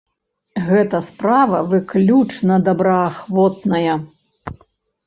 [0.69, 3.95] Гэта справа выключна добраахвотная.